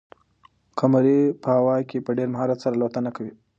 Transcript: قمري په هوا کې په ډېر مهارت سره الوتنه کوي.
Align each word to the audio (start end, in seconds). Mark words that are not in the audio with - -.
قمري 0.79 1.19
په 1.41 1.49
هوا 1.57 1.77
کې 1.89 1.97
په 2.05 2.11
ډېر 2.17 2.27
مهارت 2.33 2.57
سره 2.63 2.75
الوتنه 2.75 3.09
کوي. 3.15 3.33